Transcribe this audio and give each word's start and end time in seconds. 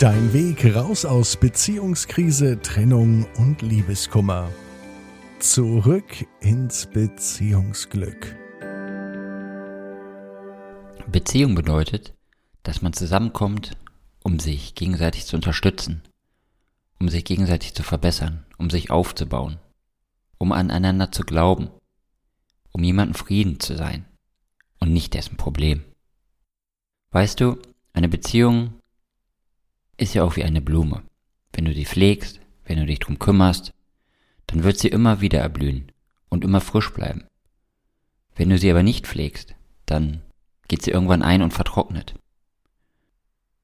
Dein 0.00 0.32
Weg 0.32 0.64
raus 0.74 1.04
aus 1.04 1.36
Beziehungskrise, 1.36 2.62
Trennung 2.62 3.26
und 3.36 3.60
Liebeskummer. 3.60 4.50
Zurück 5.40 6.26
ins 6.40 6.86
Beziehungsglück. 6.86 8.34
Beziehung 11.12 11.54
bedeutet, 11.54 12.14
dass 12.62 12.80
man 12.80 12.94
zusammenkommt, 12.94 13.76
um 14.24 14.38
sich 14.38 14.74
gegenseitig 14.74 15.26
zu 15.26 15.36
unterstützen, 15.36 16.00
um 16.98 17.10
sich 17.10 17.26
gegenseitig 17.26 17.74
zu 17.74 17.82
verbessern, 17.82 18.46
um 18.56 18.70
sich 18.70 18.90
aufzubauen, 18.90 19.58
um 20.38 20.52
aneinander 20.52 21.12
zu 21.12 21.24
glauben, 21.24 21.68
um 22.72 22.82
jemanden 22.82 23.12
Frieden 23.12 23.60
zu 23.60 23.76
sein 23.76 24.06
und 24.78 24.94
nicht 24.94 25.12
dessen 25.12 25.36
Problem. 25.36 25.84
Weißt 27.10 27.38
du, 27.38 27.58
eine 27.92 28.08
Beziehung 28.08 28.79
ist 30.00 30.14
ja 30.14 30.24
auch 30.24 30.36
wie 30.36 30.44
eine 30.44 30.60
Blume. 30.60 31.02
Wenn 31.52 31.64
du 31.64 31.74
sie 31.74 31.84
pflegst, 31.84 32.40
wenn 32.64 32.78
du 32.78 32.86
dich 32.86 33.00
drum 33.00 33.18
kümmerst, 33.18 33.72
dann 34.46 34.64
wird 34.64 34.78
sie 34.78 34.88
immer 34.88 35.20
wieder 35.20 35.40
erblühen 35.40 35.92
und 36.28 36.44
immer 36.44 36.60
frisch 36.60 36.92
bleiben. 36.92 37.24
Wenn 38.34 38.48
du 38.48 38.58
sie 38.58 38.70
aber 38.70 38.82
nicht 38.82 39.06
pflegst, 39.06 39.54
dann 39.86 40.22
geht 40.68 40.82
sie 40.82 40.90
irgendwann 40.90 41.22
ein 41.22 41.42
und 41.42 41.52
vertrocknet. 41.52 42.14